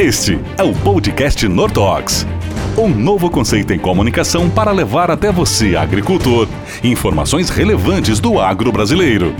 [0.00, 2.24] Este é o podcast Nortox.
[2.74, 6.48] Um novo conceito em comunicação para levar até você, agricultor,
[6.82, 9.34] informações relevantes do agro brasileiro.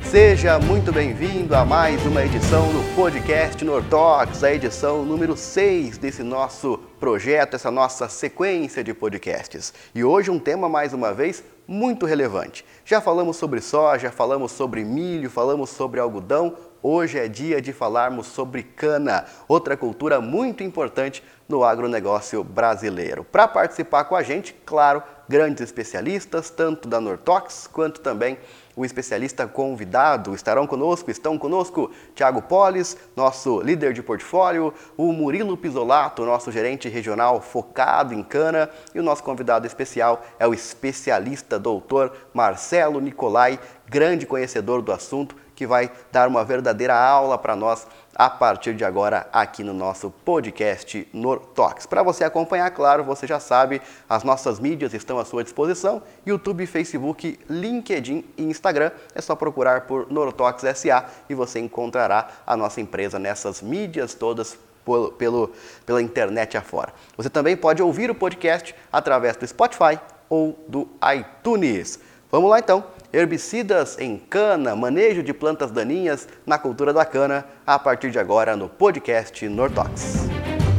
[0.00, 6.22] Seja muito bem-vindo a mais uma edição do podcast Nortox, a edição número 6 desse
[6.22, 9.74] nosso projeto, essa nossa sequência de podcasts.
[9.94, 12.64] E hoje um tema, mais uma vez, muito relevante.
[12.84, 16.54] Já falamos sobre soja, falamos sobre milho, falamos sobre algodão,
[16.88, 23.24] Hoje é dia de falarmos sobre cana, outra cultura muito importante no agronegócio brasileiro.
[23.24, 28.38] Para participar com a gente, claro, grandes especialistas, tanto da Nortox quanto também
[28.76, 30.32] o especialista convidado.
[30.32, 36.88] Estarão conosco, estão conosco Tiago Polis, nosso líder de portfólio, o Murilo Pisolato, nosso gerente
[36.88, 43.58] regional focado em cana, e o nosso convidado especial é o especialista doutor Marcelo Nicolai,
[43.88, 48.84] grande conhecedor do assunto, que vai dar uma verdadeira aula para nós a partir de
[48.84, 51.86] agora aqui no nosso podcast Nortox.
[51.86, 56.66] Para você acompanhar, claro, você já sabe, as nossas mídias estão à sua disposição: YouTube,
[56.66, 58.90] Facebook, LinkedIn e Instagram.
[59.14, 64.58] É só procurar por Nortox SA e você encontrará a nossa empresa nessas mídias todas
[64.84, 65.52] pelo, pelo,
[65.84, 66.92] pela internet afora.
[67.16, 69.98] Você também pode ouvir o podcast através do Spotify
[70.28, 71.98] ou do iTunes.
[72.30, 77.78] Vamos lá então herbicidas em cana, manejo de plantas daninhas na cultura da cana, a
[77.78, 80.28] partir de agora no podcast Nortox.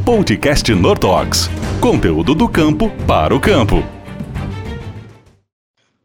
[0.06, 1.50] Podcast Nortox.
[1.82, 3.97] Conteúdo do campo para o campo.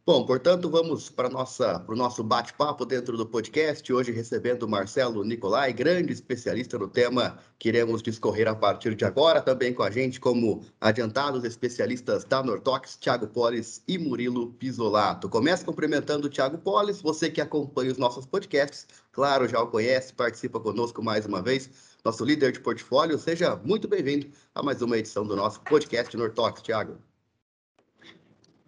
[0.05, 3.92] Bom, portanto, vamos para o nosso bate-papo dentro do podcast.
[3.92, 9.05] Hoje recebendo o Marcelo Nicolai, grande especialista no tema que iremos discorrer a partir de
[9.05, 9.41] agora.
[9.41, 15.28] Também com a gente, como adiantados especialistas da Nortox, Thiago Polis e Murilo Pisolato.
[15.28, 20.12] Começo cumprimentando o Thiago Polis, você que acompanha os nossos podcasts, claro, já o conhece,
[20.12, 21.70] participa conosco mais uma vez.
[22.05, 26.61] Nosso líder de portfólio, seja muito bem-vindo a mais uma edição do nosso podcast Nortox,
[26.61, 26.98] Thiago.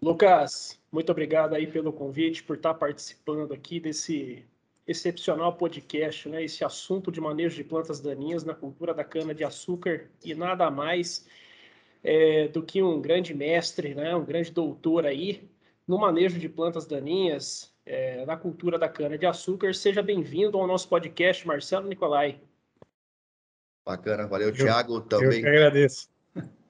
[0.00, 4.46] Lucas, muito obrigado aí pelo convite, por estar participando aqui desse
[4.86, 6.44] excepcional podcast, né?
[6.44, 10.70] Esse assunto de manejo de plantas daninhas na cultura da cana de açúcar e nada
[10.70, 11.26] mais
[12.00, 14.14] é, do que um grande mestre, né?
[14.14, 15.50] Um grande doutor aí
[15.84, 19.74] no manejo de plantas daninhas é, na cultura da cana de açúcar.
[19.74, 22.40] Seja bem-vindo ao nosso podcast, Marcelo Nicolai.
[23.84, 25.00] Bacana, valeu, Thiago.
[25.00, 25.38] Também.
[25.38, 26.13] Eu que agradeço.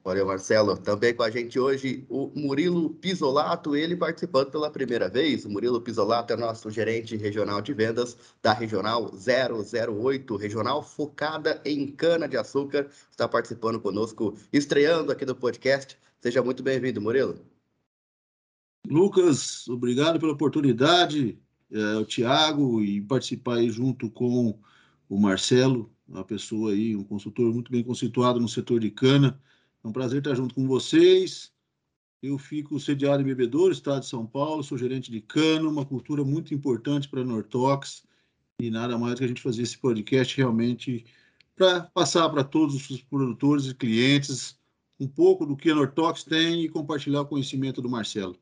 [0.05, 0.77] Valeu, Marcelo.
[0.77, 5.45] Também com a gente hoje o Murilo Pisolato, ele participando pela primeira vez.
[5.45, 11.87] O Murilo Pisolato é nosso gerente regional de vendas da Regional 008, regional focada em
[11.87, 12.87] cana-de-açúcar.
[13.09, 15.97] Está participando conosco, estreando aqui do podcast.
[16.21, 17.39] Seja muito bem-vindo, Murilo.
[18.87, 21.35] Lucas, obrigado pela oportunidade,
[21.71, 24.55] é, o Tiago, e participar aí junto com
[25.09, 29.41] o Marcelo, uma pessoa aí, um consultor muito bem conceituado no setor de cana.
[29.85, 31.51] É um prazer estar junto com vocês.
[32.19, 36.23] Eu fico sediado em Bebedouro, estado de São Paulo, sou gerente de cano, uma cultura
[36.23, 38.03] muito importante para a Nortox
[38.59, 41.05] e nada mais que a gente fazer esse podcast realmente
[41.55, 44.57] para passar para todos os produtores e clientes
[44.99, 48.35] um pouco do que a Nortox tem e compartilhar o conhecimento do Marcelo.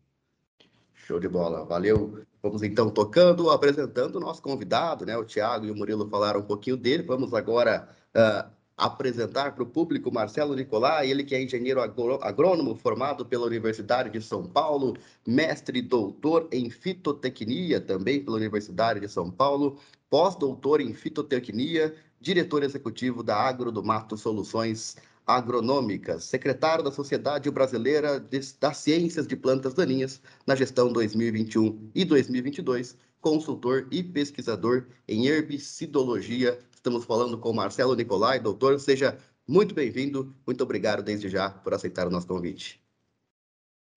[0.94, 2.24] Show de bola, valeu.
[2.42, 5.18] Vamos então tocando, apresentando o nosso convidado, né?
[5.18, 7.03] O Thiago e o Murilo falaram um pouquinho dele.
[7.03, 13.25] Vamos agora uh, apresentar para o público Marcelo Nicolai, ele que é engenheiro agrônomo formado
[13.25, 14.95] pela Universidade de São Paulo,
[15.25, 19.78] mestre e doutor em fitotecnia também pela Universidade de São Paulo,
[20.09, 24.95] pós-doutor em fitotecnia, diretor executivo da Agro do Mato Soluções
[25.25, 28.19] Agronômicas, secretário da Sociedade Brasileira
[28.59, 36.59] das Ciências de Plantas Daninhas na gestão 2021 e 2022, consultor e pesquisador em herbicidologia
[36.84, 38.78] Estamos falando com Marcelo Nicolai, doutor.
[38.78, 39.18] Seja
[39.48, 40.36] muito bem-vindo.
[40.46, 42.78] Muito obrigado desde já por aceitar o nosso convite.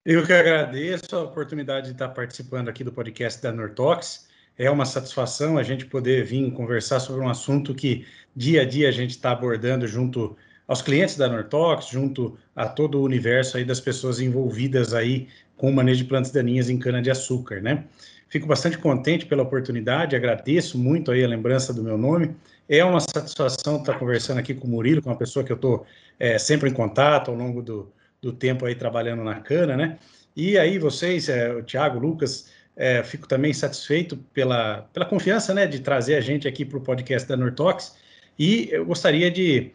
[0.05, 4.29] Eu que agradeço a oportunidade de estar participando aqui do podcast da Nortox.
[4.57, 8.87] É uma satisfação a gente poder vir conversar sobre um assunto que dia a dia
[8.87, 13.65] a gente está abordando junto aos clientes da Nortox, junto a todo o universo aí
[13.65, 17.83] das pessoas envolvidas aí com o manejo de plantas daninhas em cana-de-açúcar, né?
[18.29, 22.33] Fico bastante contente pela oportunidade, agradeço muito aí a lembrança do meu nome
[22.69, 25.85] é uma satisfação estar conversando aqui com o Murilo, com uma pessoa que eu estou
[26.19, 27.91] é, sempre em contato ao longo do,
[28.21, 29.97] do tempo aí trabalhando na cana, né?
[30.35, 35.53] E aí vocês, é, o Thiago, o Lucas, é, fico também satisfeito pela, pela confiança,
[35.53, 37.95] né, de trazer a gente aqui para o podcast da Nortox.
[38.37, 39.71] E eu gostaria de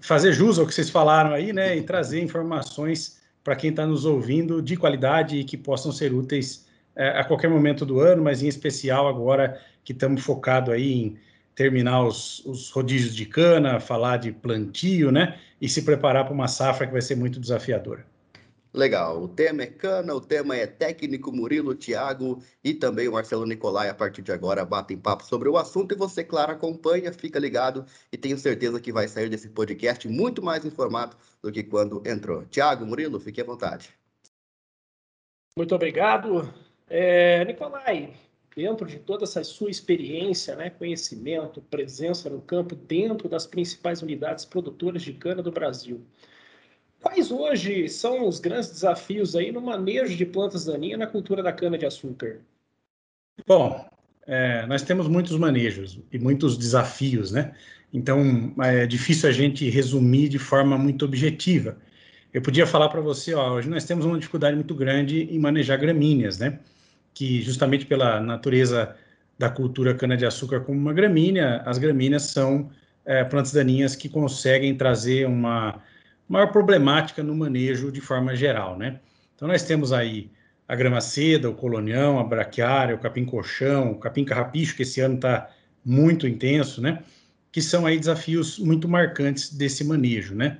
[0.00, 4.04] fazer jus ao que vocês falaram aí, né, e trazer informações para quem está nos
[4.04, 8.42] ouvindo de qualidade e que possam ser úteis é, a qualquer momento do ano, mas
[8.42, 11.18] em especial agora que estamos focados aí em
[11.54, 15.38] terminar os, os rodízios de cana, falar de plantio, né?
[15.60, 18.04] E se preparar para uma safra que vai ser muito desafiadora.
[18.74, 19.22] Legal.
[19.22, 23.90] O tema é cana, o tema é técnico Murilo, Thiago e também o Marcelo Nicolai.
[23.90, 27.84] A partir de agora batem papo sobre o assunto e você, claro, acompanha, fica ligado
[28.10, 32.44] e tenho certeza que vai sair desse podcast muito mais informado do que quando entrou.
[32.46, 33.90] Thiago, Murilo, fique à vontade.
[35.54, 36.50] Muito obrigado.
[36.88, 38.14] É, Nicolai,
[38.54, 44.44] dentro de toda essa sua experiência, né, conhecimento, presença no campo, dentro das principais unidades
[44.44, 46.04] produtoras de cana do Brasil,
[47.02, 51.52] Quais hoje são os grandes desafios aí no manejo de plantas daninhas na cultura da
[51.52, 52.38] cana-de-açúcar?
[53.44, 53.84] Bom,
[54.24, 57.54] é, nós temos muitos manejos e muitos desafios, né?
[57.92, 61.76] Então, é difícil a gente resumir de forma muito objetiva.
[62.32, 65.78] Eu podia falar para você, ó, hoje nós temos uma dificuldade muito grande em manejar
[65.78, 66.60] gramíneas, né?
[67.14, 68.96] Que justamente pela natureza
[69.38, 72.70] da cultura cana-de-açúcar como uma gramínea, as gramíneas são
[73.04, 75.82] é, plantas daninhas que conseguem trazer uma
[76.28, 79.00] maior problemática no manejo de forma geral, né?
[79.34, 80.30] Então nós temos aí
[80.68, 85.50] a grama seda, o colonião, a braquiária, o capim-colchão, o capim-carrapicho, que esse ano está
[85.84, 87.02] muito intenso, né?
[87.50, 90.58] Que são aí desafios muito marcantes desse manejo, né?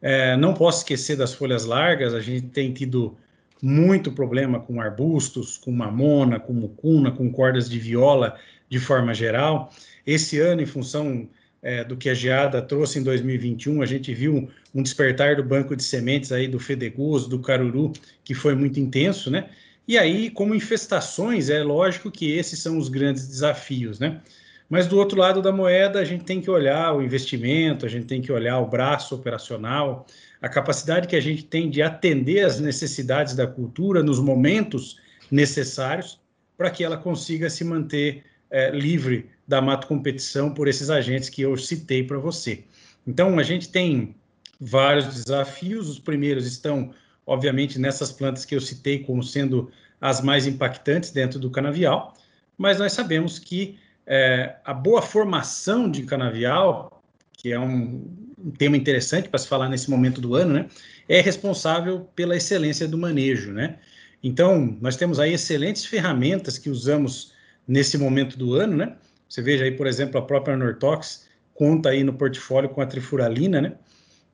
[0.00, 3.16] É, não posso esquecer das folhas largas, a gente tem tido
[3.62, 8.38] muito problema com arbustos, com mamona, com mucuna, com cordas de viola
[8.68, 9.72] de forma geral.
[10.06, 11.28] Esse ano, em função
[11.62, 15.74] é, do que a geada trouxe em 2021, a gente viu um despertar do banco
[15.74, 17.92] de sementes aí do fedegoso, do caruru,
[18.24, 19.48] que foi muito intenso, né?
[19.86, 24.20] E aí, como infestações, é lógico que esses são os grandes desafios, né?
[24.68, 28.06] Mas do outro lado da moeda, a gente tem que olhar o investimento, a gente
[28.06, 30.06] tem que olhar o braço operacional,
[30.40, 34.98] a capacidade que a gente tem de atender as necessidades da cultura nos momentos
[35.30, 36.20] necessários
[36.56, 41.42] para que ela consiga se manter é, livre da mato competição por esses agentes que
[41.42, 42.64] eu citei para você.
[43.06, 44.14] Então, a gente tem
[44.60, 45.88] vários desafios.
[45.88, 46.92] Os primeiros estão,
[47.26, 49.70] obviamente, nessas plantas que eu citei como sendo
[50.00, 52.14] as mais impactantes dentro do canavial,
[52.56, 57.02] mas nós sabemos que é, a boa formação de canavial,
[57.32, 60.66] que é um, um tema interessante para se falar nesse momento do ano, né,
[61.08, 63.78] é responsável pela excelência do manejo, né?
[64.22, 67.32] Então, nós temos aí excelentes ferramentas que usamos
[67.66, 68.96] nesse momento do ano, né?
[69.28, 73.60] Você veja aí, por exemplo, a própria Nortox conta aí no portfólio com a trifuralina,
[73.60, 73.72] né?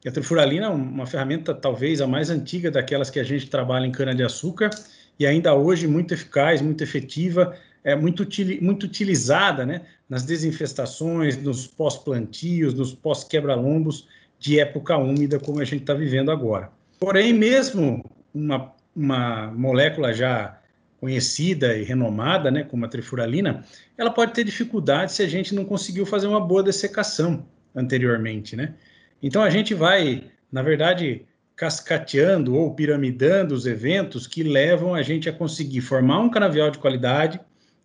[0.05, 3.87] E a trifuralina é uma ferramenta talvez a mais antiga daquelas que a gente trabalha
[3.87, 4.71] em cana-de-açúcar
[5.19, 8.27] e ainda hoje muito eficaz, muito efetiva, é muito,
[8.63, 14.09] muito utilizada né, nas desinfestações, nos pós-plantios, nos pós-quebra-lombos
[14.39, 16.73] de época úmida, como a gente está vivendo agora.
[16.99, 18.03] Porém, mesmo
[18.33, 20.59] uma, uma molécula já
[20.99, 23.63] conhecida e renomada, né, como a trifuralina,
[23.99, 28.75] ela pode ter dificuldade se a gente não conseguiu fazer uma boa dessecação anteriormente, né?
[29.23, 35.29] Então a gente vai, na verdade, cascateando ou piramidando os eventos que levam a gente
[35.29, 37.39] a conseguir formar um canavial de qualidade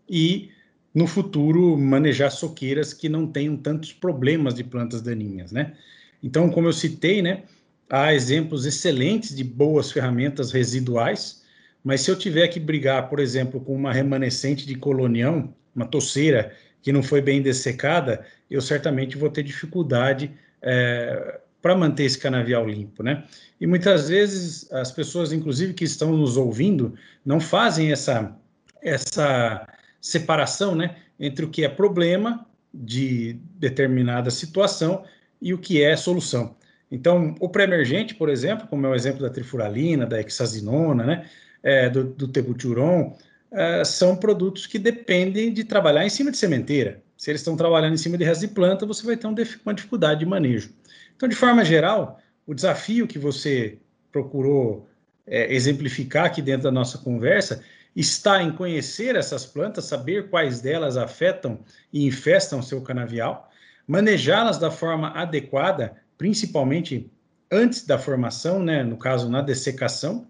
[0.09, 0.49] e
[0.93, 5.73] no futuro manejar soqueiras que não tenham tantos problemas de plantas daninhas, né?
[6.21, 7.43] Então, como eu citei, né,
[7.89, 11.43] há exemplos excelentes de boas ferramentas residuais,
[11.83, 16.53] mas se eu tiver que brigar, por exemplo, com uma remanescente de colonião, uma toceira
[16.81, 22.67] que não foi bem dessecada, eu certamente vou ter dificuldade é, para manter esse canavial
[22.67, 23.23] limpo, né?
[23.59, 28.35] E muitas vezes as pessoas, inclusive que estão nos ouvindo, não fazem essa
[28.81, 29.67] essa
[30.01, 35.03] separação, né, entre o que é problema de determinada situação
[35.41, 36.55] e o que é solução.
[36.91, 41.29] Então, o pré-emergente, por exemplo, como é o exemplo da trifuralina, da hexazinona, né,
[41.61, 43.15] é, do, do tebuturon,
[43.51, 47.01] é, são produtos que dependem de trabalhar em cima de sementeira.
[47.17, 49.73] Se eles estão trabalhando em cima de resto de planta, você vai ter um, uma
[49.73, 50.71] dificuldade de manejo.
[51.15, 53.77] Então, de forma geral, o desafio que você
[54.11, 54.87] procurou
[55.27, 57.63] é, exemplificar aqui dentro da nossa conversa
[57.99, 61.59] está em conhecer essas plantas, saber quais delas afetam
[61.91, 63.51] e infestam seu canavial,
[63.85, 67.11] manejá-las da forma adequada, principalmente
[67.51, 70.27] antes da formação, né, no caso na dessecação,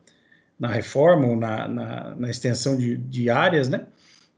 [0.58, 3.86] na reforma ou na, na, na extensão de, de áreas, né,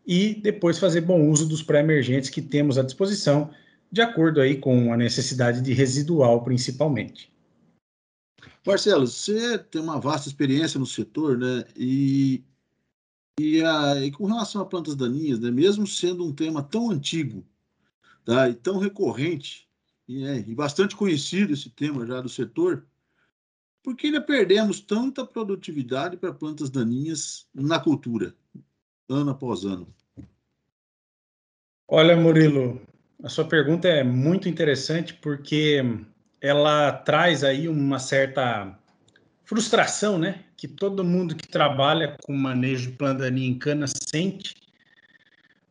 [0.06, 3.52] e depois fazer bom uso dos pré-emergentes que temos à disposição,
[3.90, 7.32] de acordo aí com a necessidade de residual, principalmente.
[8.66, 11.64] Marcelo, você tem uma vasta experiência no setor, né?
[11.76, 12.44] E,
[13.42, 15.52] e, a, e com relação a plantas daninhas, né?
[15.52, 17.46] Mesmo sendo um tema tão antigo,
[18.26, 18.50] tá?
[18.50, 19.68] E tão recorrente
[20.08, 22.86] e, é, e bastante conhecido esse tema já do setor,
[23.84, 28.36] por que ainda perdemos tanta produtividade para plantas daninhas na cultura?
[29.10, 29.94] ano após ano?
[31.88, 32.82] Olha, Murilo,
[33.24, 35.84] A sua pergunta é muito interessante porque
[36.40, 38.78] ela traz aí uma certa
[39.52, 40.36] frustração, né?
[40.56, 44.56] Que todo mundo que trabalha com manejo de plantaninha em cana sente,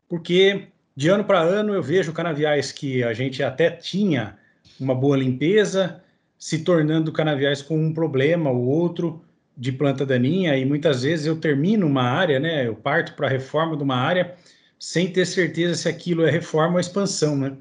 [0.07, 4.37] porque de ano para ano eu vejo canaviais que a gente até tinha
[4.79, 6.03] uma boa limpeza,
[6.39, 9.25] se tornando canaviais com um problema ou outro
[9.57, 12.67] de planta daninha, e muitas vezes eu termino uma área, né?
[12.67, 14.35] Eu parto para a reforma de uma área
[14.79, 17.57] sem ter certeza se aquilo é reforma ou expansão, né?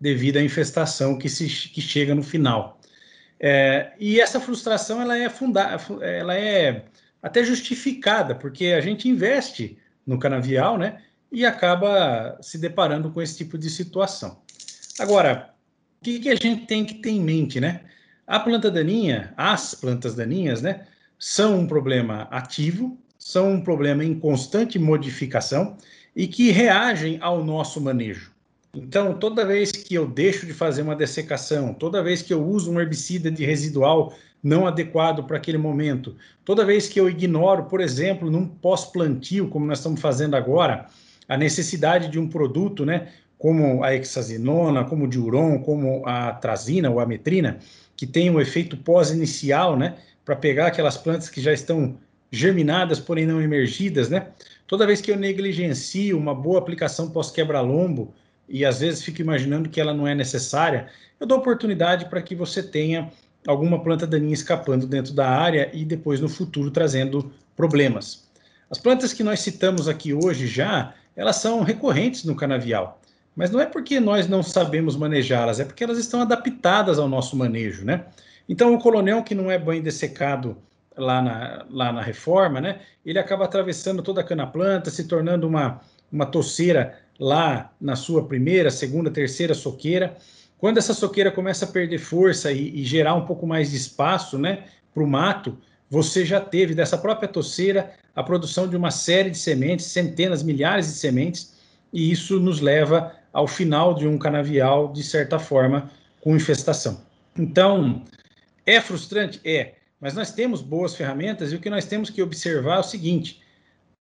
[0.00, 2.78] Devido à infestação que, se, que chega no final.
[3.46, 6.86] É, e essa frustração ela é fundada, ela é
[7.22, 11.02] até justificada, porque a gente investe no canavial, né?
[11.30, 14.40] E acaba se deparando com esse tipo de situação.
[14.98, 15.50] Agora,
[16.00, 17.82] o que, que a gente tem que ter em mente, né?
[18.26, 20.86] A planta daninha, as plantas daninhas, né?
[21.18, 25.76] São um problema ativo, são um problema em constante modificação
[26.16, 28.33] e que reagem ao nosso manejo.
[28.74, 32.70] Então, toda vez que eu deixo de fazer uma dessecação, toda vez que eu uso
[32.72, 34.12] um herbicida de residual
[34.42, 39.64] não adequado para aquele momento, toda vez que eu ignoro, por exemplo, num pós-plantio, como
[39.64, 40.86] nós estamos fazendo agora,
[41.28, 46.90] a necessidade de um produto, né, como a hexazinona, como o diuron, como a trazina
[46.90, 47.58] ou a metrina,
[47.96, 51.96] que tem um efeito pós-inicial, né, para pegar aquelas plantas que já estão
[52.30, 54.28] germinadas, porém não emergidas, né?
[54.66, 58.12] Toda vez que eu negligencio uma boa aplicação pós-quebra-lombo,
[58.48, 62.34] e às vezes fico imaginando que ela não é necessária, eu dou oportunidade para que
[62.34, 63.10] você tenha
[63.46, 68.28] alguma planta daninha escapando dentro da área e depois no futuro trazendo problemas.
[68.70, 73.00] As plantas que nós citamos aqui hoje já, elas são recorrentes no canavial,
[73.36, 77.36] mas não é porque nós não sabemos manejá-las, é porque elas estão adaptadas ao nosso
[77.36, 78.04] manejo, né?
[78.48, 80.56] Então o colonel que não é bem dessecado
[80.96, 82.80] lá na, lá na reforma, né?
[83.04, 88.70] Ele acaba atravessando toda a cana-planta, se tornando uma, uma toceira lá na sua primeira,
[88.70, 90.16] segunda, terceira soqueira.
[90.58, 94.38] Quando essa soqueira começa a perder força e, e gerar um pouco mais de espaço
[94.38, 95.58] né, para o mato,
[95.90, 100.86] você já teve dessa própria toceira a produção de uma série de sementes, centenas, milhares
[100.86, 101.54] de sementes,
[101.92, 105.90] e isso nos leva ao final de um canavial, de certa forma,
[106.20, 107.02] com infestação.
[107.36, 108.04] Então,
[108.64, 109.40] é frustrante?
[109.44, 112.84] É, mas nós temos boas ferramentas e o que nós temos que observar é o
[112.84, 113.42] seguinte: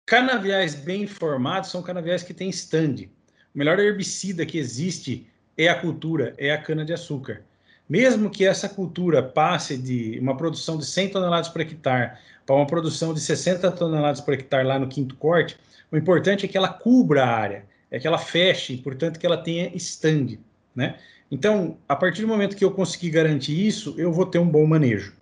[0.04, 3.06] Canaviais bem formados são canaviais que têm stand.
[3.54, 7.42] O melhor herbicida que existe é a cultura, é a cana-de-açúcar.
[7.88, 12.66] Mesmo que essa cultura passe de uma produção de 100 toneladas por hectare para uma
[12.66, 15.56] produção de 60 toneladas por hectare lá no quinto corte,
[15.90, 19.36] o importante é que ela cubra a área, é que ela feche, portanto que ela
[19.36, 20.38] tenha stand,
[20.74, 20.96] né?
[21.30, 24.66] Então, a partir do momento que eu conseguir garantir isso, eu vou ter um bom
[24.66, 25.14] manejo.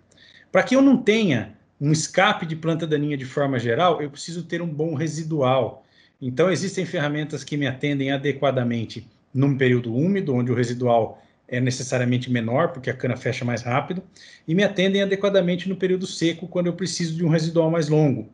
[0.50, 4.42] Para que eu não tenha um escape de planta daninha de forma geral, eu preciso
[4.42, 5.84] ter um bom residual.
[6.20, 12.30] Então, existem ferramentas que me atendem adequadamente num período úmido, onde o residual é necessariamente
[12.30, 14.02] menor, porque a cana fecha mais rápido,
[14.46, 18.28] e me atendem adequadamente no período seco, quando eu preciso de um residual mais longo.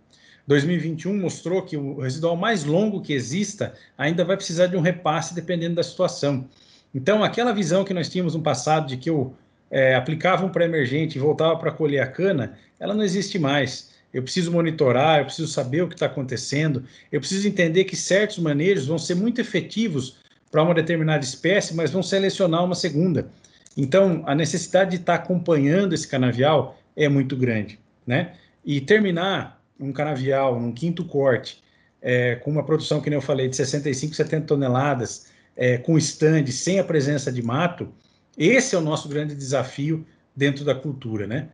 [0.46, 5.34] 2021 mostrou que o residual mais longo que exista ainda vai precisar de um repasse
[5.34, 6.48] dependendo da situação.
[6.94, 9.34] Então, aquela visão que nós tínhamos no passado de que eu
[9.70, 13.90] é, aplicava um pré-emergente e voltava para colher a cana, ela não existe mais.
[14.12, 18.38] Eu preciso monitorar, eu preciso saber o que está acontecendo, eu preciso entender que certos
[18.38, 20.18] manejos vão ser muito efetivos
[20.50, 23.28] para uma determinada espécie, mas vão selecionar uma segunda.
[23.76, 28.32] Então, a necessidade de estar tá acompanhando esse canavial é muito grande, né?
[28.64, 31.62] E terminar um canavial, um quinto corte,
[32.00, 36.46] é, com uma produção, que nem eu falei, de 65, 70 toneladas, é, com stand,
[36.46, 37.92] sem a presença de mato,
[38.36, 41.48] esse é o nosso grande desafio dentro da cultura, né?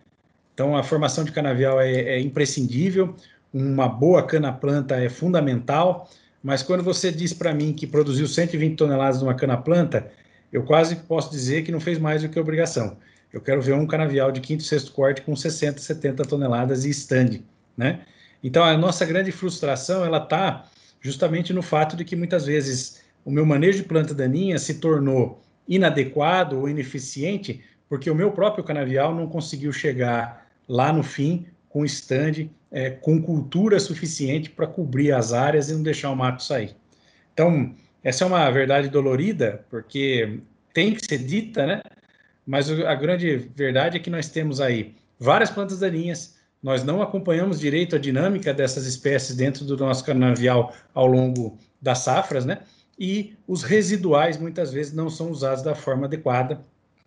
[0.54, 3.14] Então, a formação de canavial é, é imprescindível,
[3.52, 6.10] uma boa cana-planta é fundamental,
[6.42, 10.10] mas quando você diz para mim que produziu 120 toneladas de uma cana-planta,
[10.52, 12.96] eu quase posso dizer que não fez mais do que obrigação.
[13.32, 16.90] Eu quero ver um canavial de quinto e sexto corte com 60, 70 toneladas e
[16.90, 17.40] stand,
[17.76, 18.00] né?
[18.42, 20.68] Então, a nossa grande frustração, ela está
[21.00, 25.40] justamente no fato de que muitas vezes o meu manejo de planta daninha se tornou
[25.68, 31.84] inadequado ou ineficiente, porque o meu próprio canavial não conseguiu chegar lá no fim com
[31.84, 36.74] stand, é, com cultura suficiente para cobrir as áreas e não deixar o mato sair.
[37.32, 40.40] Então, essa é uma verdade dolorida, porque
[40.74, 41.82] tem que ser dita, né?
[42.46, 47.60] Mas a grande verdade é que nós temos aí várias plantas daninhas, nós não acompanhamos
[47.60, 52.58] direito a dinâmica dessas espécies dentro do nosso canavial ao longo das safras, né?
[53.02, 56.60] E os residuais muitas vezes não são usados da forma adequada,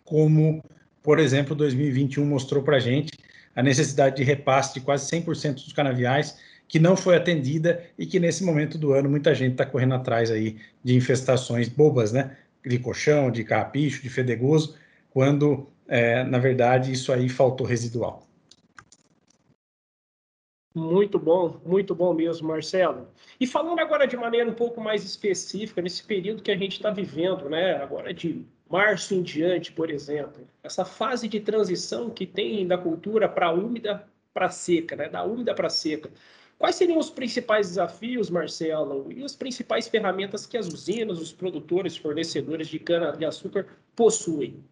[0.04, 0.62] como,
[1.02, 3.10] por exemplo, 2021 mostrou para a gente
[3.54, 6.36] a necessidade de repasse de quase 100% dos canaviais,
[6.68, 10.30] que não foi atendida e que nesse momento do ano muita gente está correndo atrás
[10.30, 12.36] aí de infestações bobas, né?
[12.62, 14.76] de colchão, de carrapicho, de fedegoso,
[15.08, 18.25] quando, é, na verdade, isso aí faltou residual.
[20.76, 23.08] Muito bom, muito bom mesmo, Marcelo.
[23.40, 26.90] E falando agora de maneira um pouco mais específica, nesse período que a gente está
[26.90, 27.76] vivendo, né?
[27.76, 33.26] Agora de março em diante, por exemplo, essa fase de transição que tem da cultura
[33.26, 35.08] para úmida para seca, né?
[35.08, 36.10] Da úmida para seca.
[36.58, 41.96] Quais seriam os principais desafios, Marcelo, e as principais ferramentas que as usinas, os produtores,
[41.96, 44.62] fornecedores de cana-de-açúcar possuem?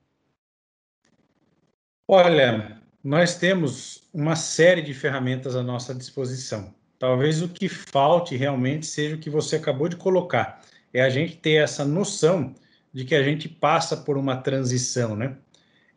[2.06, 6.74] Olha, nós temos uma série de ferramentas à nossa disposição.
[6.98, 11.36] Talvez o que falte realmente seja o que você acabou de colocar, é a gente
[11.36, 12.54] ter essa noção
[12.94, 15.36] de que a gente passa por uma transição, né?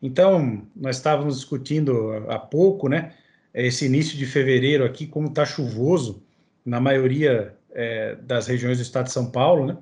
[0.02, 3.14] Então, nós estávamos discutindo há pouco, né?
[3.54, 6.22] Esse início de fevereiro aqui, como está chuvoso
[6.66, 9.78] na maioria é, das regiões do estado de São Paulo, né?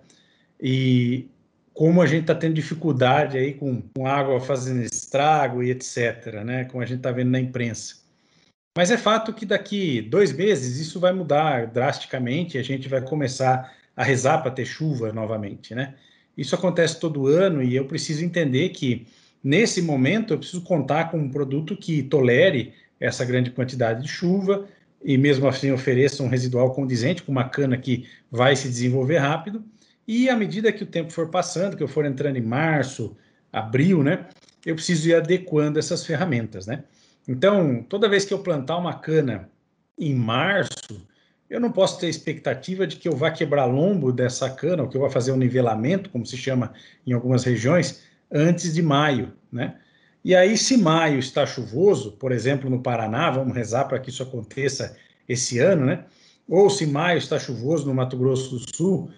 [0.62, 1.28] E
[1.76, 6.64] como a gente está tendo dificuldade aí com, com, água fazendo estrago e etc., né?
[6.64, 7.98] Como a gente está vendo na imprensa.
[8.78, 13.74] Mas é fato que daqui dois meses isso vai mudar drasticamente, a gente vai começar
[13.94, 15.96] a rezar para ter chuva novamente, né?
[16.38, 19.06] Isso acontece todo ano e eu preciso entender que
[19.44, 24.66] nesse momento eu preciso contar com um produto que tolere essa grande quantidade de chuva
[25.04, 29.64] e mesmo assim ofereça um residual condizente com uma cana que vai se desenvolver rápido
[30.08, 33.16] e à medida que o tempo for passando, que eu for entrando em março,
[33.52, 34.28] abril, né,
[34.66, 36.84] eu preciso ir adequando essas ferramentas, né?
[37.28, 39.50] Então, toda vez que eu plantar uma cana
[39.98, 41.08] em março,
[41.50, 44.98] eu não posso ter expectativa de que eu vá quebrar lombo dessa cana, ou que
[44.98, 46.74] eu vá fazer um nivelamento, como se chama
[47.06, 49.78] em algumas regiões, antes de maio, né?
[50.24, 54.24] E aí, se maio está chuvoso, por exemplo, no Paraná, vamos rezar para que isso
[54.24, 54.98] aconteça
[55.30, 56.06] esse ano, né?
[56.48, 59.12] Ou se maio está chuvoso no Mato Grosso do Sul,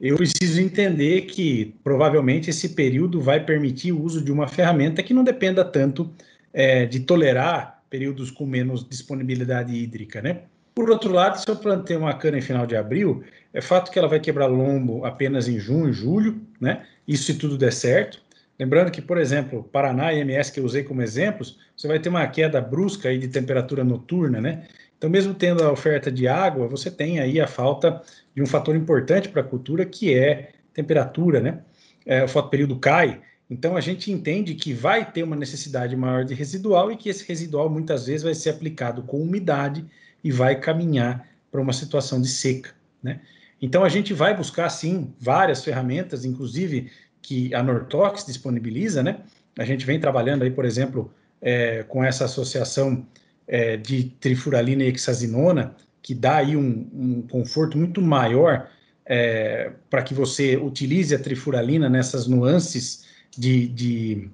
[0.00, 5.14] eu preciso entender que provavelmente esse período vai permitir o uso de uma ferramenta que
[5.14, 6.10] não dependa tanto
[6.52, 10.42] é, de tolerar períodos com menos disponibilidade hídrica, né?
[10.74, 13.98] Por outro lado, se eu plantei uma cana em final de abril, é fato que
[13.98, 16.84] ela vai quebrar lombo apenas em junho, julho, né?
[17.08, 18.20] Isso se tudo der certo.
[18.58, 22.10] Lembrando que, por exemplo, Paraná e MS que eu usei como exemplos, você vai ter
[22.10, 24.64] uma queda brusca aí de temperatura noturna, né?
[25.06, 28.02] Então, mesmo tendo a oferta de água, você tem aí a falta
[28.34, 31.60] de um fator importante para a cultura, que é temperatura, né?
[32.04, 36.34] É, o fotoperíodo cai, então a gente entende que vai ter uma necessidade maior de
[36.34, 39.86] residual e que esse residual muitas vezes vai ser aplicado com umidade
[40.24, 43.20] e vai caminhar para uma situação de seca, né?
[43.62, 46.90] Então a gente vai buscar sim várias ferramentas, inclusive
[47.22, 49.20] que a Nortox disponibiliza, né?
[49.56, 53.06] A gente vem trabalhando aí, por exemplo, é, com essa associação
[53.46, 58.68] é, de trifuralina e hexazinona, que dá aí um, um conforto muito maior
[59.04, 63.06] é, para que você utilize a trifuralina nessas nuances
[63.36, 64.30] de, de,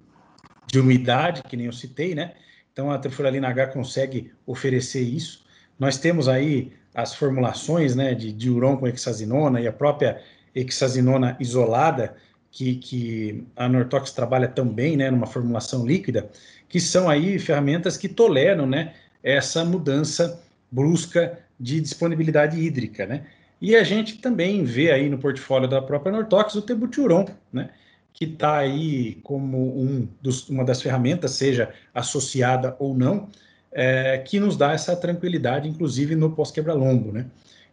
[0.66, 2.32] de, umidade, que nem eu citei, né?
[2.72, 5.44] Então a trifuralina H consegue oferecer isso.
[5.78, 10.22] Nós temos aí as formulações né, de diuron com hexazinona e a própria
[10.54, 12.16] hexazinona isolada,
[12.50, 16.30] que, que a Nortox trabalha também, né, numa formulação líquida,
[16.68, 23.24] que são aí ferramentas que toleram, né, essa mudança brusca de disponibilidade hídrica, né?
[23.60, 27.70] E a gente também vê aí no portfólio da própria Nortox o Tebuturon, né?
[28.12, 33.28] Que está aí como um dos, uma das ferramentas, seja associada ou não,
[33.70, 37.26] é, que nos dá essa tranquilidade, inclusive no pós-quebra-lombo, né?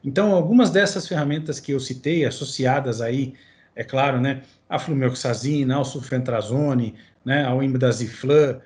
[0.04, 3.34] Então, algumas dessas ferramentas que eu citei, associadas aí,
[3.76, 8.60] é claro, né, a flumelxazina, ao sulfentrazone, né, ao imidaziflan,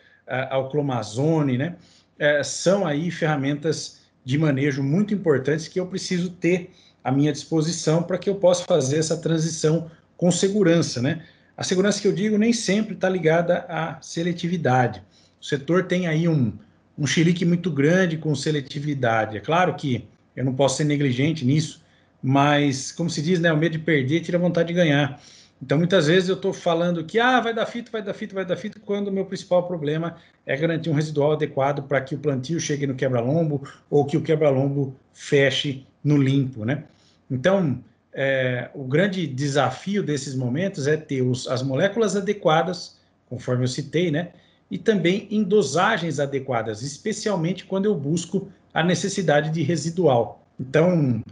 [0.49, 1.75] ao clomazone, né,
[2.23, 6.71] é, são aí ferramentas de manejo muito importantes que eu preciso ter
[7.03, 11.23] à minha disposição para que eu possa fazer essa transição com segurança, né?
[11.57, 15.03] A segurança que eu digo nem sempre está ligada à seletividade.
[15.41, 16.53] O setor tem aí um,
[16.97, 19.35] um xilique muito grande com seletividade.
[19.35, 21.83] É claro que eu não posso ser negligente nisso,
[22.21, 25.21] mas, como se diz, né, o medo de perder tira a vontade de ganhar.
[25.63, 28.43] Então, muitas vezes eu estou falando que ah, vai dar fito, vai dar fito, vai
[28.43, 32.17] dar fito, quando o meu principal problema é garantir um residual adequado para que o
[32.17, 36.83] plantio chegue no quebra-lombo ou que o quebra-lombo feche no limpo, né?
[37.31, 42.99] Então, é, o grande desafio desses momentos é ter os, as moléculas adequadas,
[43.29, 44.33] conforme eu citei, né?
[44.69, 50.45] E também em dosagens adequadas, especialmente quando eu busco a necessidade de residual.
[50.59, 51.23] Então,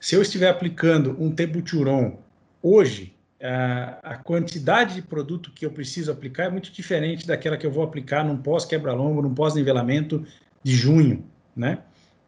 [0.00, 2.18] se eu estiver aplicando um tebuturon
[2.60, 7.70] hoje, a quantidade de produto que eu preciso aplicar é muito diferente daquela que eu
[7.70, 10.24] vou aplicar num pós-quebra-lombo, num pós-nivelamento
[10.62, 11.78] de junho, né?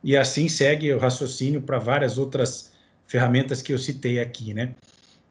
[0.03, 2.73] E assim segue o raciocínio para várias outras
[3.07, 4.75] ferramentas que eu citei aqui, né?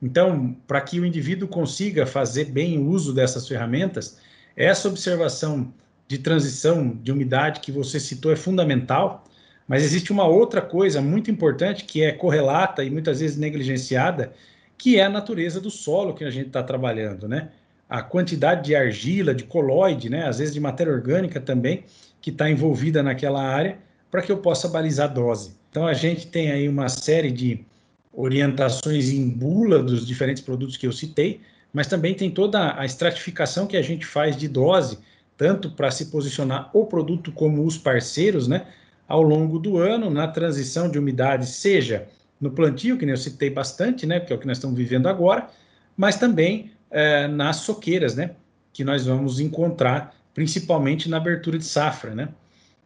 [0.01, 4.19] Então, para que o indivíduo consiga fazer bem o uso dessas ferramentas,
[4.55, 5.73] essa observação
[6.07, 9.23] de transição de umidade que você citou é fundamental,
[9.67, 14.33] mas existe uma outra coisa muito importante que é correlata e muitas vezes negligenciada,
[14.77, 17.49] que é a natureza do solo que a gente está trabalhando, né?
[17.89, 20.27] A quantidade de argila, de coloide, né?
[20.27, 21.83] Às vezes de matéria orgânica também,
[22.21, 23.77] que está envolvida naquela área,
[24.11, 25.55] para que eu possa balizar a dose.
[25.69, 27.65] Então a gente tem aí uma série de
[28.13, 33.67] orientações em bula dos diferentes produtos que eu citei, mas também tem toda a estratificação
[33.67, 34.99] que a gente faz de dose,
[35.37, 38.65] tanto para se posicionar o produto como os parceiros, né?
[39.07, 42.07] ao longo do ano, na transição de umidade, seja
[42.39, 45.49] no plantio, que eu citei bastante, né, que é o que nós estamos vivendo agora,
[45.95, 48.31] mas também é, nas soqueiras, né,
[48.71, 52.29] que nós vamos encontrar principalmente na abertura de safra, né.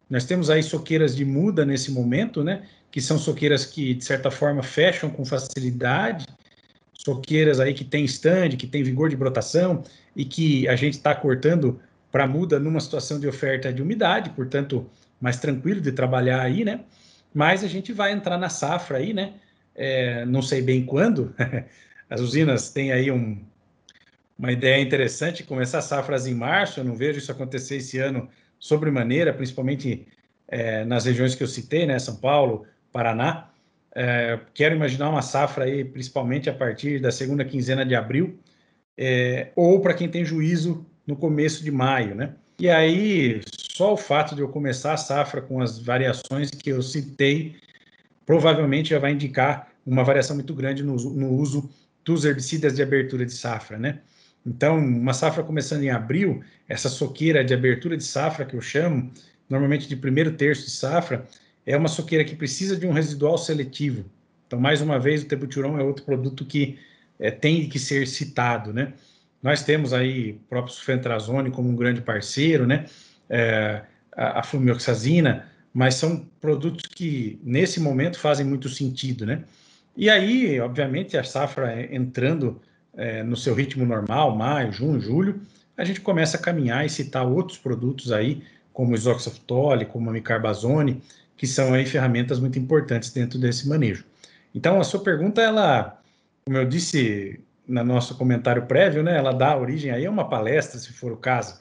[0.10, 4.30] Nós temos aí soqueiras de muda nesse momento, né, que são soqueiras que, de certa
[4.30, 6.28] forma, fecham com facilidade,
[6.94, 9.84] soqueiras aí que tem stand, que tem vigor de brotação
[10.16, 11.80] e que a gente está cortando
[12.12, 14.86] para muda numa situação de oferta de umidade, portanto,
[15.20, 16.82] mais tranquilo de trabalhar aí, né?
[17.34, 19.34] Mas a gente vai entrar na safra aí, né?
[19.74, 21.34] É, não sei bem quando.
[22.10, 23.42] As usinas têm aí um,
[24.38, 26.80] uma ideia interessante, começar safras em março.
[26.80, 30.08] Eu não vejo isso acontecer esse ano sobremaneira, principalmente
[30.48, 31.98] é, nas regiões que eu citei, né?
[32.00, 33.50] São Paulo, Paraná.
[33.96, 38.40] É, quero imaginar uma safra aí, principalmente a partir da segunda quinzena de abril,
[38.98, 42.36] é, ou para quem tem juízo no começo de maio, né?
[42.60, 43.42] E aí,
[43.82, 47.56] só o fato de eu começar a safra com as variações que eu citei,
[48.28, 51.68] provavelmente já vai indicar uma variação muito grande no, no uso
[52.06, 54.02] dos herbicidas de abertura de safra, né?
[54.46, 59.12] Então, uma safra começando em abril, essa soqueira de abertura de safra que eu chamo,
[59.50, 61.26] normalmente de primeiro terço de safra,
[61.66, 64.06] é uma soqueira que precisa de um residual seletivo.
[64.46, 66.78] Então, mais uma vez, o tebutirão é outro produto que
[67.20, 68.94] é, tem que ser citado, né?
[69.42, 72.86] Nós temos aí o próprio sulfentrazone como um grande parceiro, né?
[73.32, 73.84] É,
[74.16, 79.44] a, a flumioxazina, mas são produtos que, nesse momento, fazem muito sentido, né?
[79.96, 82.62] E aí, obviamente, a safra entrando
[82.94, 85.42] é, no seu ritmo normal, maio, junho, julho,
[85.78, 91.02] a gente começa a caminhar e citar outros produtos aí, como o como a micarbazone,
[91.36, 94.06] que são aí ferramentas muito importantes dentro desse manejo.
[94.54, 96.00] Então, a sua pergunta, ela,
[96.46, 100.80] como eu disse no nosso comentário prévio, né, ela dá origem aí a uma palestra,
[100.80, 101.60] se for o caso.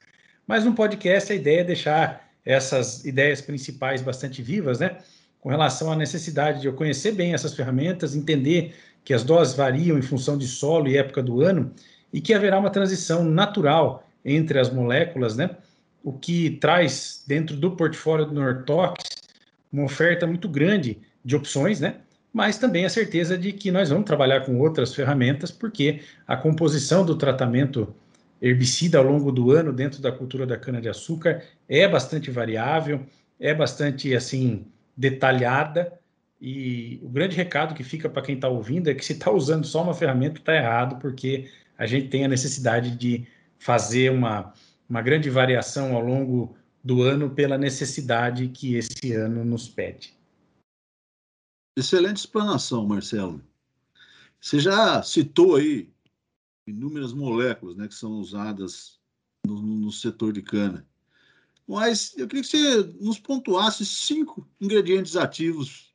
[0.51, 4.97] Mas no podcast a ideia é deixar essas ideias principais bastante vivas, né,
[5.41, 9.97] com relação à necessidade de eu conhecer bem essas ferramentas, entender que as doses variam
[9.97, 11.73] em função de solo e época do ano
[12.13, 15.51] e que haverá uma transição natural entre as moléculas, né,
[16.03, 19.05] o que traz dentro do portfólio do Nortox
[19.73, 21.99] uma oferta muito grande de opções, né,
[22.33, 27.07] mas também a certeza de que nós vamos trabalhar com outras ferramentas, porque a composição
[27.07, 27.95] do tratamento
[28.41, 33.05] herbicida ao longo do ano dentro da cultura da cana-de-açúcar é bastante variável,
[33.39, 36.01] é bastante assim detalhada,
[36.41, 39.67] e o grande recado que fica para quem está ouvindo é que se está usando
[39.67, 43.27] só uma ferramenta está errado, porque a gente tem a necessidade de
[43.59, 44.55] fazer uma,
[44.89, 50.15] uma grande variação ao longo do ano pela necessidade que esse ano nos pede.
[51.77, 53.43] Excelente explanação, Marcelo.
[54.41, 55.91] Você já citou aí
[56.71, 58.99] inúmeras moléculas né, que são usadas
[59.47, 60.87] no, no setor de cana.
[61.67, 65.95] Mas eu queria que você nos pontuasse cinco ingredientes ativos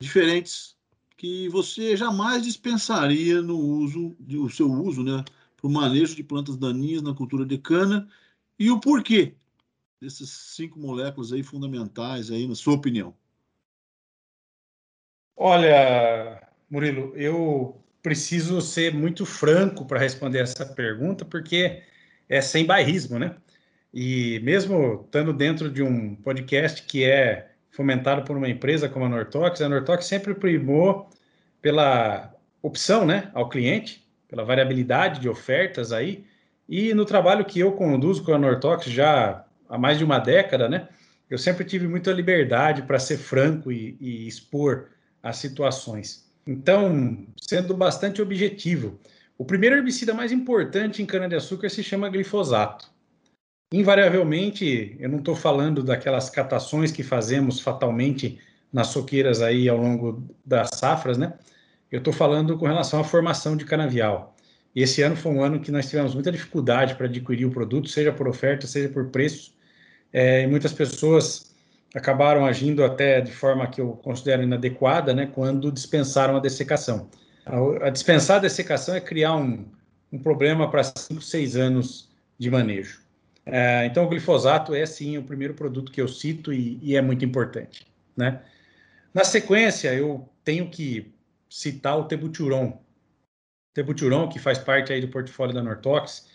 [0.00, 0.76] diferentes
[1.16, 5.24] que você jamais dispensaria no uso, o seu uso, né,
[5.56, 8.08] para o manejo de plantas daninhas na cultura de cana
[8.58, 9.34] e o porquê
[10.00, 13.14] desses cinco moléculas aí fundamentais aí, na sua opinião.
[15.36, 21.82] Olha, Murilo, eu preciso ser muito franco para responder essa pergunta, porque
[22.28, 23.36] é sem bairrismo, né?
[23.94, 29.08] E mesmo estando dentro de um podcast que é fomentado por uma empresa como a
[29.08, 31.08] Nortox, a Nortox sempre primou
[31.60, 36.24] pela opção, né, ao cliente, pela variabilidade de ofertas aí,
[36.68, 40.68] e no trabalho que eu conduzo com a Nortox já há mais de uma década,
[40.68, 40.88] né,
[41.28, 44.90] eu sempre tive muita liberdade para ser franco e, e expor
[45.22, 46.31] as situações.
[46.46, 48.98] Então, sendo bastante objetivo,
[49.38, 52.90] o primeiro herbicida mais importante em cana-de-açúcar se chama glifosato.
[53.72, 58.38] Invariavelmente, eu não estou falando daquelas catações que fazemos fatalmente
[58.72, 61.34] nas soqueiras aí ao longo das safras, né?
[61.90, 64.36] Eu estou falando com relação à formação de canavial.
[64.74, 68.12] Esse ano foi um ano que nós tivemos muita dificuldade para adquirir o produto, seja
[68.12, 69.54] por oferta, seja por preço.
[70.12, 71.51] É, muitas pessoas
[71.94, 77.08] acabaram agindo até de forma que eu considero inadequada, né, quando dispensaram a dessecação.
[77.44, 79.66] A, a dispensar a dessecação é criar um,
[80.12, 83.02] um problema para 5, 6 anos de manejo.
[83.44, 87.02] É, então, o glifosato é sim o primeiro produto que eu cito e, e, é
[87.02, 87.86] muito importante.
[88.16, 88.40] Né?
[89.12, 91.12] Na sequência, eu tenho que
[91.50, 92.80] citar o tebuturon.
[93.74, 96.28] Tebuturon, que faz parte aí do portfólio da Nortox,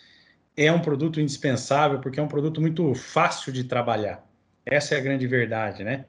[0.56, 4.27] é um produto indispensável porque é um produto muito fácil de trabalhar.
[4.70, 6.04] Essa é a grande verdade, né?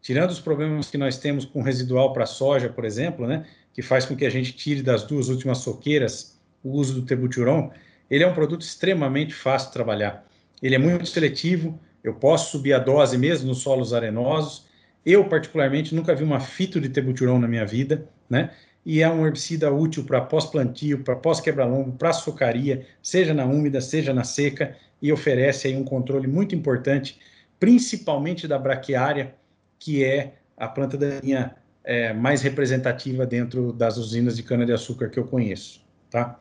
[0.00, 4.04] Tirando os problemas que nós temos com residual para soja, por exemplo, né, que faz
[4.04, 7.70] com que a gente tire das duas últimas soqueiras o uso do tebuturon,
[8.10, 10.26] ele é um produto extremamente fácil de trabalhar.
[10.60, 14.66] Ele é muito seletivo, eu posso subir a dose mesmo nos solos arenosos.
[15.06, 18.50] Eu, particularmente, nunca vi uma fito de tebuturon na minha vida, né?
[18.84, 24.12] E é um herbicida útil para pós-plantio, para pós-quebra-lombo, para açucaria, seja na úmida, seja
[24.12, 27.18] na seca, e oferece aí um controle muito importante,
[27.62, 29.36] principalmente da braquiária,
[29.78, 35.28] que é a planta daninha é, mais representativa dentro das usinas de cana-de-açúcar que eu
[35.28, 36.40] conheço, tá?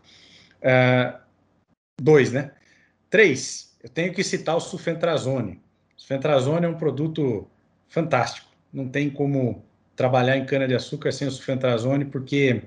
[0.63, 1.19] Uh,
[2.01, 2.49] dois, né?
[3.07, 5.61] Três, eu tenho que citar o sulfentrazone.
[5.95, 7.47] O sulfentrazone é um produto
[7.87, 8.49] fantástico.
[8.73, 9.63] Não tem como
[9.95, 12.63] trabalhar em cana-de-açúcar sem o sulfentrazone, porque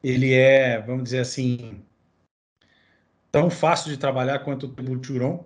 [0.00, 1.82] ele é, vamos dizer assim,
[3.32, 5.44] tão fácil de trabalhar quanto o buturon,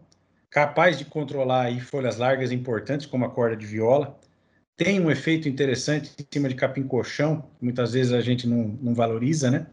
[0.51, 4.19] capaz de controlar aí folhas largas importantes, como a corda de viola,
[4.77, 9.51] tem um efeito interessante em cima de capim-colchão, muitas vezes a gente não, não, valoriza,
[9.51, 9.67] né?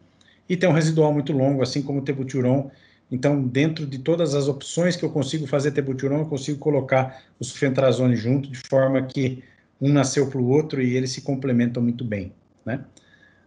[0.48, 2.70] E tem um residual muito longo, assim como o tebuturon.
[3.10, 7.44] Então, dentro de todas as opções que eu consigo fazer tebuturon, eu consigo colocar o
[7.44, 9.44] sulfentrazone junto, de forma que
[9.80, 12.34] um nasceu para o outro e eles se complementam muito bem,
[12.66, 12.84] né?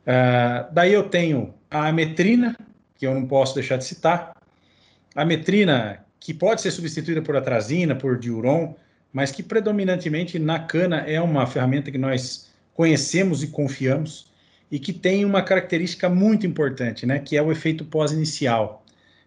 [0.01, 2.57] Uh, daí eu tenho a ametrina,
[2.97, 4.35] que eu não posso deixar de citar.
[5.15, 8.75] A ametrina, que pode ser substituída por atrazina, por diuron,
[9.13, 14.31] mas que predominantemente na cana é uma ferramenta que nós conhecemos e confiamos
[14.71, 18.85] e que tem uma característica muito importante, né, que é o efeito pós-inicial.